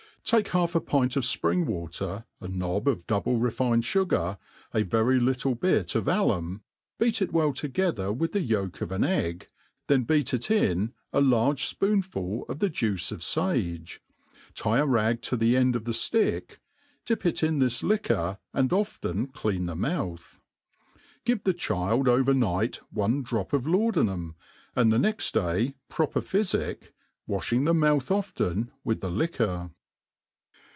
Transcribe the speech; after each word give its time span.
> 0.21 0.23
TAKE 0.23 0.49
half 0.49 0.75
a 0.75 0.79
pint 0.79 1.15
of 1.17 1.23
fpring 1.23 1.65
water, 1.65 2.25
a 2.39 2.47
knob 2.47 2.87
of 2.87 3.07
double 3.07 3.37
re« 3.39 3.49
fined 3.49 3.81
fugar, 3.81 4.37
a 4.71 4.83
very 4.83 5.19
little 5.19 5.55
bit 5.55 5.95
of 5.95 6.07
alum, 6.07 6.61
heat 6.99 7.23
it 7.23 7.33
well 7.33 7.51
together 7.51 8.13
with 8.13 8.31
the 8.31 8.39
yolk 8.39 8.81
of 8.81 8.91
an 8.91 9.03
egg, 9.03 9.47
then 9.87 10.03
beat 10.03 10.31
it 10.31 10.51
in 10.51 10.93
a 11.11 11.19
large 11.19 11.77
fpoonfijl 11.77 12.47
of 12.47 12.59
the 12.59 12.69
juice 12.69 13.11
of 13.11 13.21
fage, 13.21 13.97
tie 14.53 14.77
a 14.77 14.85
rag 14.85 15.23
to 15.23 15.35
the 15.35 15.57
end 15.57 15.75
of 15.75 15.85
the 15.85 15.91
ftick, 15.91 16.57
dip 17.03 17.25
it 17.25 17.41
in 17.41 17.57
this 17.57 17.81
iiquor, 17.81 18.37
and 18.53 18.71
often 18.71 19.25
clean 19.25 19.65
the 19.65 19.75
mouth. 19.75 20.39
Give 21.25 21.43
the 21.43 21.53
child 21.53 22.07
over*. 22.07 22.31
right 22.33 22.79
one 22.93 23.23
drop 23.23 23.53
of 23.53 23.65
laudanum, 23.65 24.35
and 24.75 24.93
the 24.93 24.99
next 24.99 25.33
day 25.33 25.73
proper 25.89 26.21
p^yfic, 26.21 26.91
wafhing 27.27 27.65
the 27.65 27.73
mouth 27.73 28.11
often 28.11 28.69
with 28.83 29.01
the 29.01 29.09
liquor. 29.11 29.71